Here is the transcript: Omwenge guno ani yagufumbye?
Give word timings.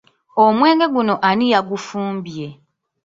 Omwenge 0.45 0.85
guno 0.93 1.15
ani 1.29 1.45
yagufumbye? 1.53 2.47